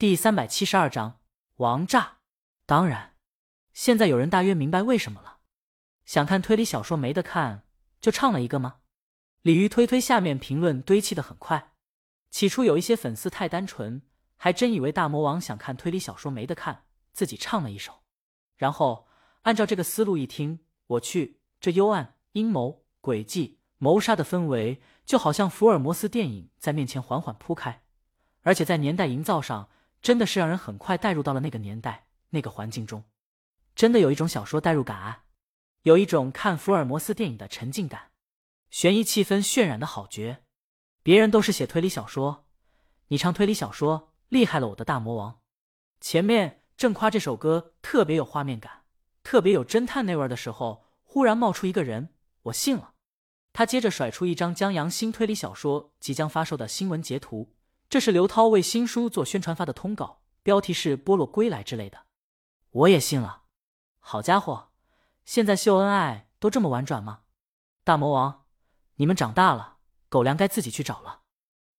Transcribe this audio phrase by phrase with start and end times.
[0.00, 1.18] 第三百七十二章
[1.56, 2.18] 王炸。
[2.66, 3.16] 当然，
[3.72, 5.38] 现在有人大约明白为什么了。
[6.04, 7.64] 想看推理小说没得看，
[8.00, 8.76] 就唱了一个吗？
[9.42, 11.72] 鲤鱼推推下面评论堆砌的很快。
[12.30, 14.02] 起初有一些粉丝太单纯，
[14.36, 18.04] 还真以为大魔王想看推理小说没得看，自己唱了一首。
[18.56, 19.08] 然后
[19.42, 27.82] 按照这个思路一听，我去，这幽暗、阴谋、诡计、谋杀的氛围，就好像福尔摩斯电影在面前缓缓铺开，
[28.42, 29.68] 而且在年代营造上。
[30.00, 33.04] 真的是让人很快带入到了那个年代、那个环境中，
[33.74, 35.24] 真的有一种小说代入感，啊
[35.82, 38.10] 有一种看福尔摩斯电影的沉浸感，
[38.70, 40.44] 悬疑气氛渲染的好绝。
[41.02, 42.46] 别人都是写推理小说，
[43.08, 45.40] 你唱推理小说厉害了，我的大魔王！
[46.00, 48.84] 前面正夸这首歌特别有画面感，
[49.22, 52.10] 特别有侦探那味儿的时候，忽然冒出一个人，
[52.42, 52.94] 我信了。
[53.52, 57.54] 他接着甩出一张江阳新推理小说即将发售的新闻截图。
[57.88, 62.04] 这是刘涛为新书做宣传发的通告，标题是“波洛归来”之类的，
[62.70, 63.44] 我也信了。
[63.98, 64.68] 好家伙，
[65.24, 67.20] 现在秀恩爱都这么婉转吗？
[67.84, 68.44] 大魔王，
[68.96, 69.78] 你们长大了，
[70.10, 71.22] 狗粮该自己去找了。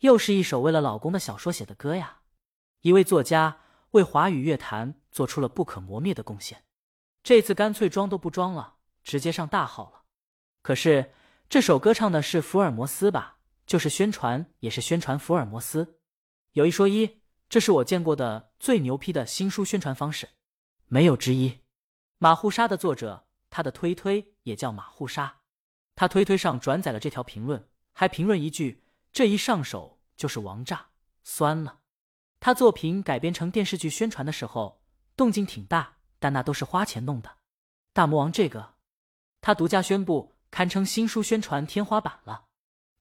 [0.00, 2.20] 又是一首为了老公的小说写的歌呀！
[2.82, 3.60] 一位作家
[3.92, 6.64] 为华语乐坛做出了不可磨灭的贡献，
[7.22, 10.02] 这次干脆装都不装了，直接上大号了。
[10.60, 11.14] 可是
[11.48, 13.33] 这首歌唱的是福尔摩斯吧？
[13.66, 15.98] 就是宣传，也是宣传福尔摩斯。
[16.52, 20.30] 有一说一，这是我见过的最牛批的新书宣传方式，
[20.86, 21.60] 没有之一。
[22.18, 25.40] 马户沙的作者，他的推推也叫马户沙，
[25.94, 30.90] 他推推上转载了这条评论，还评论一句：这一上手就是王炸，
[31.22, 31.80] 酸了。
[32.40, 34.82] 他作品改编成电视剧宣传的时候，
[35.16, 37.38] 动静挺大，但那都是花钱弄的。
[37.92, 38.74] 大魔王这个，
[39.40, 42.46] 他独家宣布，堪称新书宣传天花板了。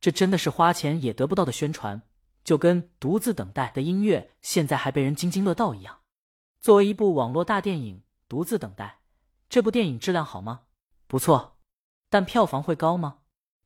[0.04, 2.02] 这真的是花钱也得不到的宣传，
[2.44, 6.02] 就跟独自等待的音乐现在还被人津津乐道一样。
[6.60, 9.00] 作为一部网络大电影，《独自等待》
[9.48, 10.64] 这部电影质量好吗？
[11.08, 11.56] 不错，
[12.10, 13.20] 但票房会高吗？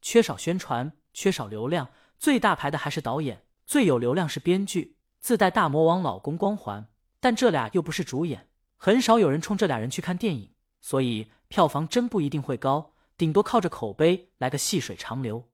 [0.03, 1.89] 缺少宣传，缺少流量，
[2.19, 6.87] 最大牌的还是导演，最有流量是编剧，自带大魔王老公光环，
[7.19, 15.49] 但这俩又不是主演，很少有人冲这俩人去看电影，所以票房真不一定会高，顶多靠着口碑来个细水长流。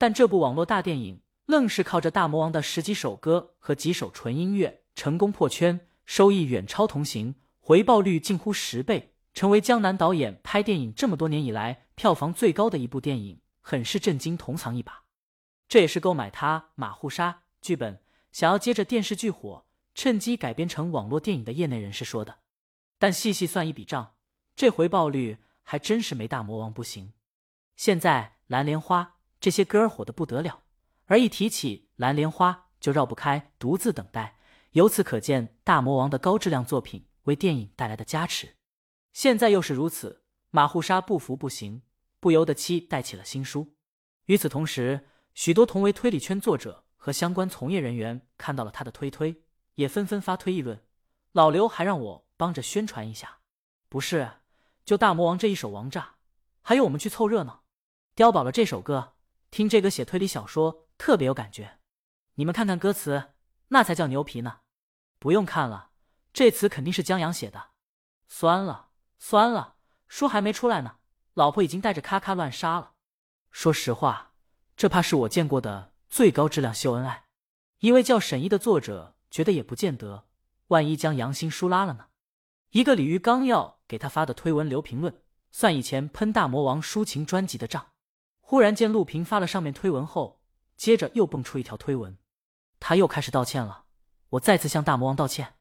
[0.00, 15.02] 但这部网络大电影愣是靠着大魔王的十几首歌和几首纯音乐成功破圈，收益远超同行，回报率近乎十倍，成为江南导演拍电影这么多年以来票房最高的一部电影，很是震惊同行一把。
[15.68, 18.00] 这也是购买他马户沙剧本，
[18.32, 22.38] 想要接着电视剧火，趁机改编成网络电影的业内人士说的。
[22.98, 24.14] 但细细算一笔账，
[24.56, 27.12] 这回报率还真是没大魔王不行。
[27.76, 29.16] 现在蓝莲花。
[29.40, 30.64] 这些歌儿火的不得了，
[31.06, 34.38] 而一提起蓝莲花，就绕不开独自等待。
[34.72, 38.56] 由此可见，大魔王的高质量作品为电影带来的加持。
[39.14, 41.82] 现在又是如此，马户沙不服不行，
[42.20, 43.74] 不由得期待起了新书。
[44.26, 49.42] 与此同时，许多同为推理圈作者和相关从业人员看到了他的推推，
[49.76, 50.84] 也纷纷发推议论
[51.32, 53.38] ：“老刘还让我帮着宣传一下，
[53.88, 54.30] 不是？
[54.84, 56.16] 就大魔王这一手王炸，
[56.60, 57.64] 还有我们去凑热闹。
[58.14, 59.14] 碉堡了这首歌。”
[59.50, 61.78] 听这个写推理小说特别有感觉，
[62.34, 63.32] 你们看看歌词，
[63.68, 64.60] 那才叫牛皮呢！
[65.18, 65.90] 不用看了，
[66.32, 67.70] 这词肯定是江阳写的。
[68.28, 70.98] 酸了，酸了，书还没出来呢，
[71.34, 72.92] 老婆已经带着咔咔乱杀了。
[73.50, 74.34] 说实话，
[74.76, 77.24] 这怕是我见过的最高质量秀恩爱。
[77.80, 80.28] 一位叫沈一的作者觉得也不见得，
[80.68, 82.06] 万一江阳新书拉了呢？
[82.70, 87.89] 一个鲤鱼刚要给他发的推文留评论，算以前喷大魔王抒情专辑的账。
[88.50, 90.40] 忽然见陆平发了上面推文后，
[90.76, 92.18] 接着又蹦出一条推文，
[92.80, 93.84] 他又开始道歉了。
[94.30, 95.54] 我再次向大魔王道歉。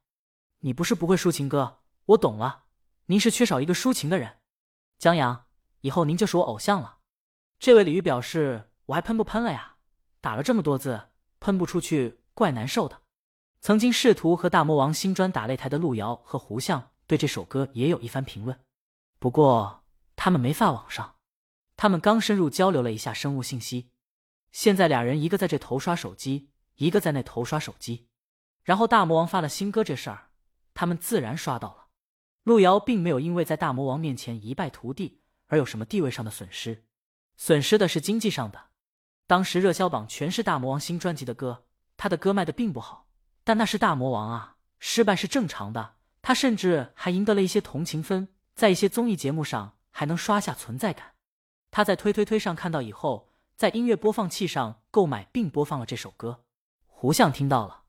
[0.61, 2.63] 你不是不会抒情歌，我懂了。
[3.05, 4.39] 您是缺少一个抒情的人。
[4.97, 5.45] 江阳，
[5.81, 6.97] 以后您就是我偶像了。
[7.59, 9.75] 这位鲤鱼表示，我还喷不喷了呀？
[10.19, 13.03] 打了这么多字，喷不出去，怪难受的。
[13.61, 18.59] 曾经试图和大魔王新专打擂台的路遥和胡相对这首歌也有一番评论，
[19.19, 19.83] 不过
[20.15, 21.17] 他们没发网上。
[21.81, 23.89] 他们刚深入交流了一下生物信息，
[24.51, 28.09] 现在俩人一个在这头刷手机，一个在那头刷手机。
[28.65, 30.31] 然后大魔王发了新歌这事儿，
[30.73, 31.87] 他们自然刷到了。
[32.43, 36.83] 路遥并没有因为在大魔王面前一败涂地而有什么地位上的损失，
[37.37, 38.71] 损失的是经济上的。
[39.25, 41.63] 当时热销榜全是大魔王新专辑的歌，
[41.95, 43.07] 他的歌卖的并不好，
[43.45, 45.95] 但那是大魔王啊，失败是正常的。
[46.21, 51.13] 他甚至还赢得了一些同情分，在一些综艺节目上还能刷下存在感。
[51.71, 56.43] 他在推推推上看到以后，在音乐播放器上购买并播放了这首歌。
[56.87, 57.83] 胡相听到了，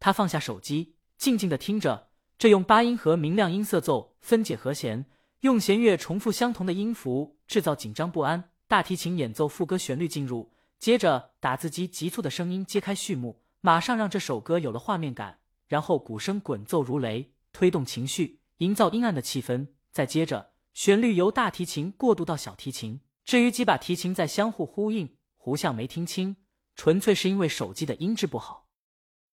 [0.00, 2.08] 他放下手机，静静的听着。
[2.38, 5.06] 这用八音盒明亮音色奏分解和弦，
[5.40, 8.50] 用弦乐重复相同的音符，制造紧张不安。
[8.66, 15.38] 大提琴演奏副歌旋律进入，接着打字机急促的声音揭开序幕，马上让这首歌有了画面感。
[15.68, 19.68] 然后鼓声滚奏如雷，推动情绪，营造阴暗的气氛。
[19.90, 23.00] 再接着，旋律由大提琴过渡到小提琴。
[23.32, 26.36] 至于几把提琴在相互呼应，胡相没听清，
[26.74, 28.68] 纯粹是因为手机的音质不好。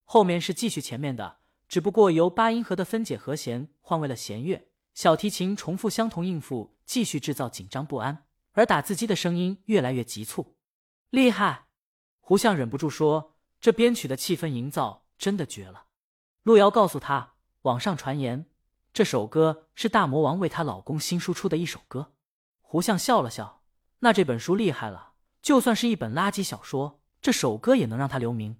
[0.05, 1.39] 后面是继续前面的。
[1.67, 8.23] 只不过由八音盒的分解和弦换为了弦乐，小提琴重复相同音符，继续制造紧张不安，
[8.53, 10.55] 而打字机的声音越来越急促。
[11.09, 11.65] 厉害！
[12.21, 15.87] 胡相忍不住说：“这编曲的气氛营造真的绝了。”
[16.43, 18.45] 路遥告诉他，网上传言
[18.93, 22.13] 这首歌是大魔王为她老公新书出的一首歌。
[22.61, 23.58] 胡相笑了笑
[23.99, 28.57] ：“那这本书厉害了，就算是一本垃圾小说，这首歌也能让他留名。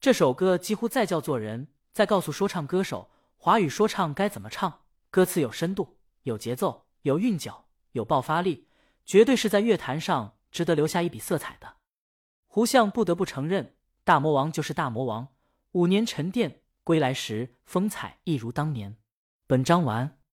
[0.00, 4.82] 这首歌几乎在教做人。”在告诉说唱歌手，华语说唱该怎么唱？
[5.10, 8.68] 歌词有深度，有节奏，有韵脚，有爆发力，
[9.04, 11.78] 绝对是在乐坛上值得留下一笔色彩的。
[12.46, 13.74] 胡相不得不承认，
[14.04, 15.26] 大魔王就是大魔王。
[15.72, 18.96] 五年沉淀归来时，风采一如当年。
[19.48, 20.19] 本章完。